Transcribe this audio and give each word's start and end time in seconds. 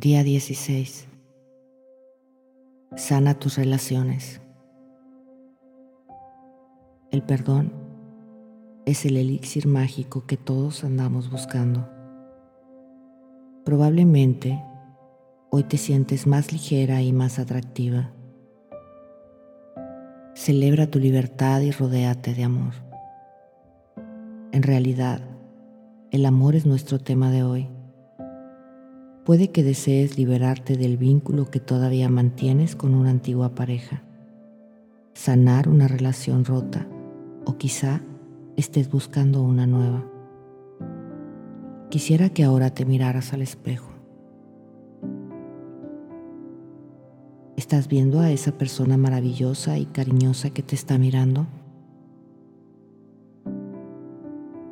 Día 0.00 0.24
16. 0.24 1.08
Sana 2.96 3.34
tus 3.34 3.58
relaciones. 3.58 4.40
El 7.10 7.22
perdón 7.22 7.70
es 8.86 9.04
el 9.04 9.18
elixir 9.18 9.66
mágico 9.66 10.24
que 10.24 10.38
todos 10.38 10.84
andamos 10.84 11.30
buscando. 11.30 11.86
Probablemente 13.66 14.64
hoy 15.50 15.64
te 15.64 15.76
sientes 15.76 16.26
más 16.26 16.50
ligera 16.50 17.02
y 17.02 17.12
más 17.12 17.38
atractiva. 17.38 18.10
Celebra 20.34 20.86
tu 20.86 20.98
libertad 20.98 21.60
y 21.60 21.72
rodéate 21.72 22.32
de 22.32 22.44
amor. 22.44 22.72
En 24.52 24.62
realidad, 24.62 25.20
el 26.10 26.24
amor 26.24 26.54
es 26.54 26.64
nuestro 26.64 26.98
tema 26.98 27.30
de 27.30 27.42
hoy. 27.42 27.68
Puede 29.30 29.52
que 29.52 29.62
desees 29.62 30.18
liberarte 30.18 30.76
del 30.76 30.96
vínculo 30.96 31.52
que 31.52 31.60
todavía 31.60 32.08
mantienes 32.08 32.74
con 32.74 32.96
una 32.96 33.10
antigua 33.10 33.54
pareja, 33.54 34.02
sanar 35.14 35.68
una 35.68 35.86
relación 35.86 36.44
rota 36.44 36.88
o 37.46 37.56
quizá 37.56 38.00
estés 38.56 38.90
buscando 38.90 39.40
una 39.40 39.68
nueva. 39.68 40.04
Quisiera 41.90 42.30
que 42.30 42.42
ahora 42.42 42.70
te 42.70 42.84
miraras 42.84 43.32
al 43.32 43.42
espejo. 43.42 43.92
¿Estás 47.56 47.86
viendo 47.86 48.18
a 48.18 48.32
esa 48.32 48.58
persona 48.58 48.96
maravillosa 48.96 49.78
y 49.78 49.86
cariñosa 49.86 50.50
que 50.50 50.64
te 50.64 50.74
está 50.74 50.98
mirando? 50.98 51.46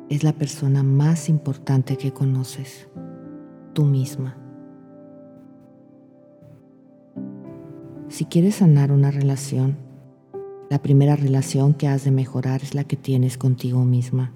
Es 0.09 0.25
la 0.25 0.33
persona 0.33 0.83
más 0.83 1.29
importante 1.29 1.95
que 1.95 2.11
conoces, 2.11 2.89
tú 3.71 3.85
misma. 3.85 4.38
Si 8.19 8.25
quieres 8.25 8.55
sanar 8.55 8.91
una 8.91 9.11
relación, 9.11 9.77
la 10.69 10.81
primera 10.81 11.15
relación 11.15 11.73
que 11.73 11.87
has 11.87 12.03
de 12.03 12.11
mejorar 12.11 12.61
es 12.63 12.75
la 12.75 12.83
que 12.83 12.97
tienes 12.97 13.37
contigo 13.37 13.85
misma. 13.85 14.33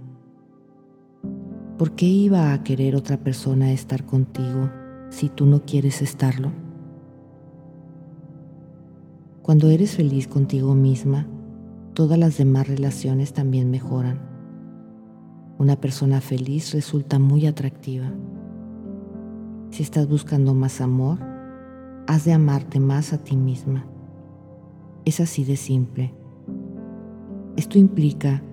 ¿Por 1.78 1.92
qué 1.92 2.06
iba 2.06 2.54
a 2.54 2.64
querer 2.64 2.96
otra 2.96 3.18
persona 3.18 3.74
estar 3.74 4.06
contigo 4.06 4.70
si 5.10 5.28
tú 5.28 5.46
no 5.46 5.66
quieres 5.66 6.02
estarlo? 6.02 6.54
Cuando 9.42 9.70
eres 9.70 9.98
feliz 9.98 10.30
contigo 10.30 10.76
misma, 10.76 11.28
todas 11.94 12.18
las 12.18 12.38
demás 12.38 12.70
relaciones 12.70 13.34
también 13.34 13.70
mejoran. 13.70 14.22
Una 15.58 15.76
persona 15.76 16.22
feliz 16.22 16.74
resulta 16.74 17.20
muy 17.20 17.48
atractiva. 17.48 18.14
Si 19.72 19.84
estás 19.84 20.08
buscando 20.08 20.54
más 20.54 20.80
amor, 20.80 21.33
has 22.08 22.26
de 22.26 22.34
amarte 22.34 22.80
más 22.80 23.14
a 23.14 23.18
ti 23.18 23.36
misma. 23.36 23.86
Es 25.06 25.20
así 25.20 25.44
de 25.44 25.56
simple. 25.56 26.14
Esto 27.56 27.78
implica 27.78 28.44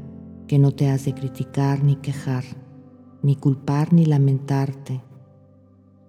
que 0.47 0.59
no 0.59 0.73
te 0.73 0.89
has 0.89 1.05
de 1.05 1.15
criticar 1.15 1.83
ni 1.83 1.97
quejar, 1.97 2.45
ni 3.23 3.37
culpar 3.37 3.93
ni 3.93 4.05
lamentarte, 4.05 5.03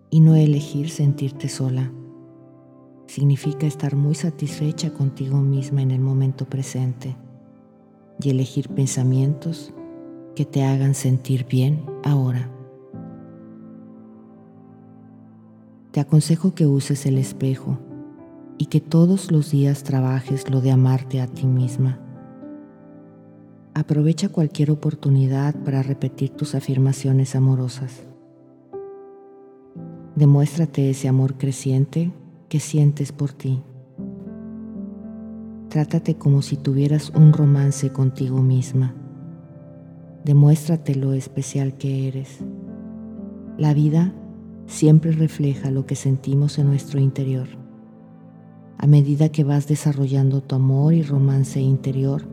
y 0.09 0.19
no 0.19 0.35
elegir 0.35 0.89
sentirte 0.89 1.47
sola. 1.47 1.91
Significa 3.07 3.65
estar 3.65 3.95
muy 3.95 4.15
satisfecha 4.15 4.93
contigo 4.93 5.37
misma 5.37 5.81
en 5.81 5.91
el 5.91 6.01
momento 6.01 6.45
presente 6.45 7.15
y 8.21 8.29
elegir 8.29 8.69
pensamientos 8.69 9.73
que 10.35 10.45
te 10.45 10.63
hagan 10.63 10.95
sentir 10.95 11.45
bien 11.45 11.85
ahora. 12.03 12.49
Te 15.91 15.99
aconsejo 15.99 16.55
que 16.55 16.65
uses 16.65 17.05
el 17.05 17.17
espejo 17.17 17.77
y 18.57 18.67
que 18.67 18.79
todos 18.79 19.31
los 19.31 19.51
días 19.51 19.83
trabajes 19.83 20.49
lo 20.49 20.61
de 20.61 20.71
amarte 20.71 21.19
a 21.19 21.27
ti 21.27 21.45
misma. 21.45 21.99
Aprovecha 23.73 24.29
cualquier 24.29 24.71
oportunidad 24.71 25.55
para 25.63 25.83
repetir 25.83 26.29
tus 26.29 26.55
afirmaciones 26.55 27.35
amorosas. 27.35 28.03
Demuéstrate 30.15 30.89
ese 30.89 31.07
amor 31.07 31.37
creciente 31.37 32.11
que 32.49 32.59
sientes 32.59 33.11
por 33.11 33.31
ti. 33.31 33.61
Trátate 35.69 36.15
como 36.15 36.41
si 36.41 36.57
tuvieras 36.57 37.11
un 37.15 37.31
romance 37.31 37.91
contigo 37.91 38.41
misma. 38.41 38.93
Demuéstrate 40.25 40.95
lo 40.95 41.13
especial 41.13 41.77
que 41.77 42.09
eres. 42.09 42.39
La 43.57 43.73
vida 43.73 44.13
siempre 44.71 45.11
refleja 45.11 45.69
lo 45.69 45.85
que 45.85 45.95
sentimos 45.95 46.57
en 46.57 46.67
nuestro 46.67 46.99
interior. 46.99 47.47
A 48.77 48.87
medida 48.87 49.29
que 49.29 49.43
vas 49.43 49.67
desarrollando 49.67 50.41
tu 50.41 50.55
amor 50.55 50.93
y 50.93 51.03
romance 51.03 51.59
interior, 51.59 52.23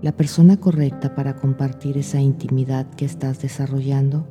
la 0.00 0.12
persona 0.12 0.58
correcta 0.58 1.14
para 1.14 1.34
compartir 1.34 1.98
esa 1.98 2.20
intimidad 2.20 2.88
que 2.94 3.04
estás 3.04 3.42
desarrollando 3.42 4.26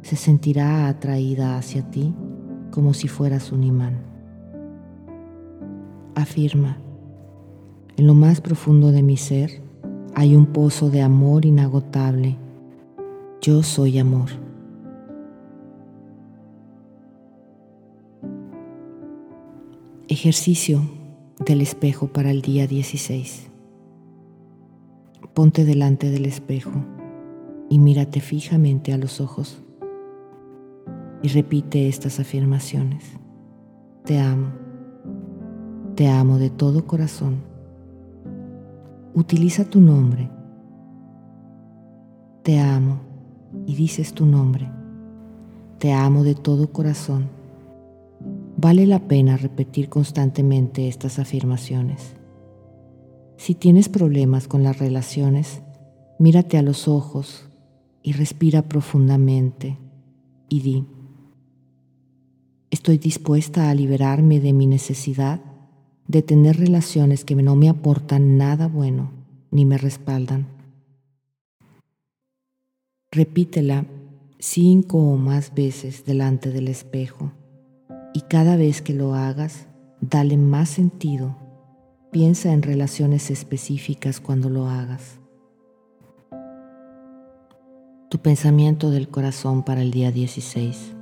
se 0.00 0.16
sentirá 0.16 0.88
atraída 0.88 1.58
hacia 1.58 1.88
ti 1.90 2.14
como 2.70 2.94
si 2.94 3.06
fueras 3.06 3.52
un 3.52 3.64
imán. 3.64 3.98
Afirma, 6.14 6.78
en 7.96 8.06
lo 8.06 8.14
más 8.14 8.40
profundo 8.40 8.92
de 8.92 9.02
mi 9.02 9.18
ser 9.18 9.62
hay 10.14 10.34
un 10.34 10.46
pozo 10.46 10.88
de 10.88 11.02
amor 11.02 11.44
inagotable. 11.44 12.38
Yo 13.42 13.62
soy 13.62 13.98
amor. 13.98 14.47
Ejercicio 20.10 20.80
del 21.44 21.60
espejo 21.60 22.06
para 22.06 22.30
el 22.30 22.40
día 22.40 22.66
16. 22.66 23.50
Ponte 25.34 25.66
delante 25.66 26.10
del 26.10 26.24
espejo 26.24 26.70
y 27.68 27.78
mírate 27.78 28.20
fijamente 28.20 28.94
a 28.94 28.96
los 28.96 29.20
ojos 29.20 29.62
y 31.22 31.28
repite 31.28 31.88
estas 31.88 32.20
afirmaciones. 32.20 33.04
Te 34.06 34.18
amo. 34.18 34.46
Te 35.94 36.08
amo 36.08 36.38
de 36.38 36.48
todo 36.48 36.86
corazón. 36.86 37.42
Utiliza 39.12 39.66
tu 39.66 39.82
nombre. 39.82 40.30
Te 42.44 42.58
amo 42.58 43.00
y 43.66 43.74
dices 43.74 44.14
tu 44.14 44.24
nombre. 44.24 44.70
Te 45.78 45.92
amo 45.92 46.24
de 46.24 46.34
todo 46.34 46.72
corazón 46.72 47.37
Vale 48.60 48.86
la 48.86 48.98
pena 49.06 49.36
repetir 49.36 49.88
constantemente 49.88 50.88
estas 50.88 51.20
afirmaciones. 51.20 52.16
Si 53.36 53.54
tienes 53.54 53.88
problemas 53.88 54.48
con 54.48 54.64
las 54.64 54.80
relaciones, 54.80 55.62
mírate 56.18 56.58
a 56.58 56.62
los 56.62 56.88
ojos 56.88 57.48
y 58.02 58.14
respira 58.14 58.62
profundamente 58.62 59.78
y 60.48 60.60
di, 60.62 60.84
estoy 62.72 62.98
dispuesta 62.98 63.70
a 63.70 63.74
liberarme 63.76 64.40
de 64.40 64.52
mi 64.52 64.66
necesidad 64.66 65.40
de 66.08 66.22
tener 66.22 66.56
relaciones 66.56 67.24
que 67.24 67.36
no 67.36 67.54
me 67.54 67.68
aportan 67.68 68.38
nada 68.38 68.66
bueno 68.66 69.12
ni 69.52 69.66
me 69.66 69.78
respaldan. 69.78 70.48
Repítela 73.12 73.86
cinco 74.40 74.98
o 74.98 75.16
más 75.16 75.54
veces 75.54 76.04
delante 76.04 76.50
del 76.50 76.66
espejo 76.66 77.30
y 78.18 78.22
cada 78.22 78.56
vez 78.56 78.82
que 78.82 78.94
lo 78.94 79.14
hagas, 79.14 79.68
dale 80.00 80.36
más 80.36 80.70
sentido. 80.70 81.36
Piensa 82.10 82.52
en 82.52 82.62
relaciones 82.62 83.30
específicas 83.30 84.18
cuando 84.18 84.50
lo 84.50 84.66
hagas. 84.66 85.20
Tu 88.10 88.18
pensamiento 88.18 88.90
del 88.90 89.08
corazón 89.08 89.62
para 89.62 89.82
el 89.82 89.92
día 89.92 90.10
16. 90.10 90.96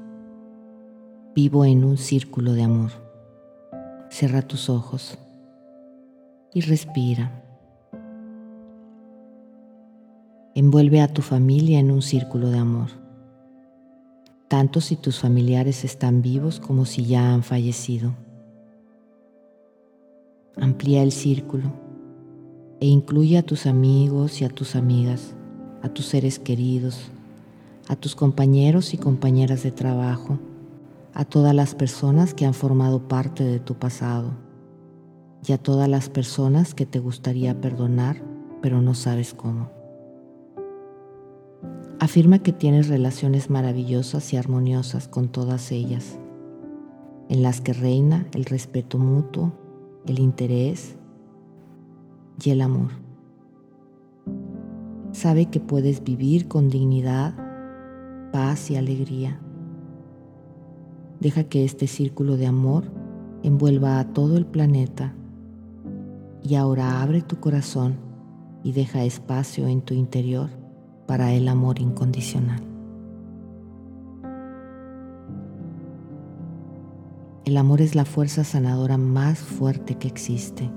Vivo 1.34 1.64
en 1.64 1.84
un 1.84 1.96
círculo 1.96 2.52
de 2.52 2.64
amor. 2.64 2.90
Cierra 4.10 4.42
tus 4.42 4.68
ojos 4.68 5.18
y 6.52 6.60
respira. 6.60 7.42
Envuelve 10.54 11.00
a 11.00 11.08
tu 11.08 11.22
familia 11.22 11.78
en 11.78 11.90
un 11.90 12.02
círculo 12.02 12.50
de 12.50 12.58
amor 12.58 13.05
tanto 14.48 14.80
si 14.80 14.96
tus 14.96 15.18
familiares 15.18 15.84
están 15.84 16.22
vivos 16.22 16.60
como 16.60 16.84
si 16.84 17.04
ya 17.04 17.32
han 17.32 17.42
fallecido. 17.42 18.14
Amplía 20.56 21.02
el 21.02 21.12
círculo 21.12 21.72
e 22.80 22.86
incluye 22.86 23.38
a 23.38 23.42
tus 23.42 23.66
amigos 23.66 24.40
y 24.40 24.44
a 24.44 24.48
tus 24.48 24.76
amigas, 24.76 25.34
a 25.82 25.88
tus 25.88 26.06
seres 26.06 26.38
queridos, 26.38 27.10
a 27.88 27.96
tus 27.96 28.14
compañeros 28.14 28.94
y 28.94 28.98
compañeras 28.98 29.62
de 29.62 29.72
trabajo, 29.72 30.38
a 31.14 31.24
todas 31.24 31.54
las 31.54 31.74
personas 31.74 32.34
que 32.34 32.46
han 32.46 32.54
formado 32.54 33.08
parte 33.08 33.44
de 33.44 33.60
tu 33.60 33.74
pasado 33.74 34.32
y 35.46 35.52
a 35.52 35.58
todas 35.58 35.88
las 35.88 36.08
personas 36.08 36.74
que 36.74 36.86
te 36.86 36.98
gustaría 36.98 37.60
perdonar 37.60 38.22
pero 38.66 38.80
no 38.80 38.94
sabes 38.94 39.34
cómo. 39.34 39.75
Afirma 41.98 42.40
que 42.40 42.52
tienes 42.52 42.88
relaciones 42.88 43.48
maravillosas 43.48 44.30
y 44.34 44.36
armoniosas 44.36 45.08
con 45.08 45.28
todas 45.28 45.72
ellas. 45.72 46.18
en 47.28 47.42
las 47.42 47.60
que 47.60 47.72
reina 47.72 48.24
el 48.34 48.44
respeto 48.44 48.98
mutuo, 48.98 49.52
el 50.06 50.20
interés 50.20 50.96
y 52.40 52.50
el 52.50 52.60
amor. 52.60 52.90
Sabe 55.10 55.46
que 55.46 55.58
puedes 55.58 56.04
vivir 56.04 56.46
con 56.46 56.68
dignidad, 56.68 57.34
paz 58.30 58.70
y 58.70 58.76
alegría. 58.76 59.40
Deja 61.18 61.42
que 61.42 61.64
este 61.64 61.88
círculo 61.88 62.36
de 62.36 62.46
amor 62.46 62.84
envuelva 63.42 63.98
a 63.98 64.12
todo 64.12 64.36
el 64.36 64.46
planeta 64.46 65.12
y 66.44 66.54
ahora 66.54 67.02
abre 67.02 67.22
tu 67.22 67.40
corazón 67.40 67.96
y 68.62 68.70
deja 68.70 69.02
espacio 69.02 69.66
en 69.66 69.80
tu 69.80 69.94
interior 69.94 70.65
para 71.06 71.32
el 71.32 71.48
amor 71.48 71.80
incondicional. 71.80 72.62
El 77.44 77.56
amor 77.56 77.80
es 77.80 77.94
la 77.94 78.04
fuerza 78.04 78.42
sanadora 78.42 78.98
más 78.98 79.38
fuerte 79.38 79.94
que 79.94 80.08
existe. 80.08 80.68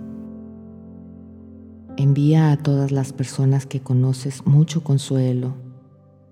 Envía 1.98 2.52
a 2.52 2.58
todas 2.58 2.92
las 2.92 3.12
personas 3.12 3.66
que 3.66 3.82
conoces 3.82 4.46
mucho 4.46 4.84
consuelo, 4.84 5.56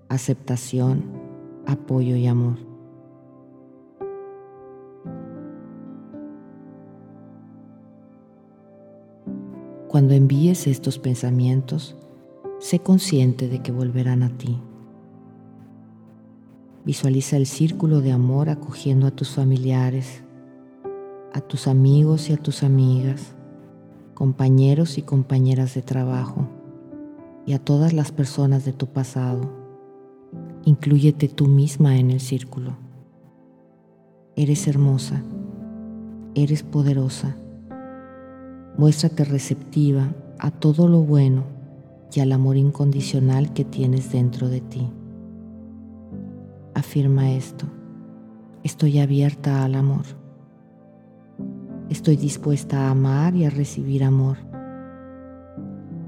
aceptación, 0.08 1.04
apoyo 1.66 2.14
y 2.14 2.28
amor. 2.28 2.56
Cuando 9.88 10.14
envíes 10.14 10.66
estos 10.68 10.98
pensamientos, 10.98 11.96
sé 12.58 12.80
consciente 12.80 13.48
de 13.48 13.60
que 13.60 13.72
volverán 13.72 14.22
a 14.22 14.30
ti. 14.30 14.60
Visualiza 16.84 17.36
el 17.36 17.46
círculo 17.46 18.00
de 18.00 18.12
amor 18.12 18.48
acogiendo 18.48 19.06
a 19.06 19.10
tus 19.10 19.30
familiares, 19.30 20.22
a 21.32 21.40
tus 21.40 21.68
amigos 21.68 22.30
y 22.30 22.32
a 22.32 22.36
tus 22.36 22.62
amigas, 22.62 23.34
compañeros 24.14 24.98
y 24.98 25.02
compañeras 25.02 25.74
de 25.74 25.82
trabajo 25.82 26.48
y 27.46 27.52
a 27.52 27.58
todas 27.58 27.92
las 27.92 28.10
personas 28.10 28.64
de 28.64 28.72
tu 28.72 28.86
pasado. 28.86 29.52
Inclúyete 30.64 31.28
tú 31.28 31.46
misma 31.46 31.96
en 31.98 32.10
el 32.10 32.20
círculo. 32.20 32.76
Eres 34.34 34.66
hermosa, 34.66 35.22
eres 36.34 36.62
poderosa. 36.62 37.36
Muéstrate 38.76 39.24
receptiva 39.24 40.14
a 40.38 40.50
todo 40.50 40.88
lo 40.88 41.00
bueno 41.00 41.57
y 42.12 42.20
al 42.20 42.32
amor 42.32 42.56
incondicional 42.56 43.52
que 43.52 43.64
tienes 43.64 44.12
dentro 44.12 44.48
de 44.48 44.60
ti. 44.60 44.88
Afirma 46.74 47.32
esto. 47.32 47.66
Estoy 48.62 48.98
abierta 48.98 49.64
al 49.64 49.74
amor. 49.74 50.04
Estoy 51.90 52.16
dispuesta 52.16 52.86
a 52.86 52.90
amar 52.90 53.34
y 53.34 53.44
a 53.44 53.50
recibir 53.50 54.04
amor. 54.04 54.36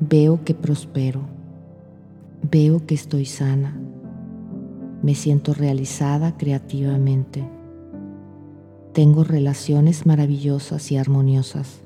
Veo 0.01 0.45
que 0.45 0.55
prospero. 0.55 1.23
Veo 2.51 2.87
que 2.87 2.95
estoy 2.95 3.27
sana. 3.27 3.79
Me 5.03 5.15
siento 5.15 5.55
realizada 5.55 6.37
creativamente. 6.37 7.47
Tengo 8.93 9.25
relaciones 9.25 10.07
maravillosas 10.07 10.91
y 10.91 10.97
armoniosas, 10.97 11.81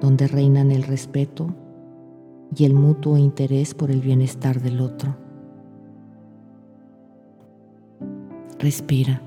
donde 0.00 0.28
reinan 0.28 0.70
el 0.70 0.82
respeto 0.82 1.54
y 2.54 2.64
el 2.64 2.74
mutuo 2.74 3.16
interés 3.16 3.74
por 3.74 3.90
el 3.90 4.00
bienestar 4.00 4.60
del 4.60 4.80
otro. 4.80 5.16
Respira 8.58 9.22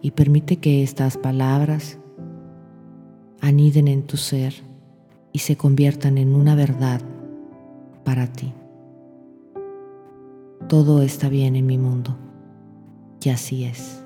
y 0.00 0.10
permite 0.10 0.56
que 0.56 0.82
estas 0.82 1.16
palabras 1.16 1.98
aniden 3.40 3.88
en 3.88 4.02
tu 4.02 4.16
ser 4.16 4.54
y 5.32 5.40
se 5.40 5.56
conviertan 5.56 6.18
en 6.18 6.34
una 6.34 6.54
verdad 6.54 7.00
para 8.04 8.26
ti. 8.26 8.52
Todo 10.68 11.02
está 11.02 11.28
bien 11.28 11.56
en 11.56 11.66
mi 11.66 11.78
mundo 11.78 12.16
y 13.22 13.30
así 13.30 13.64
es. 13.64 14.01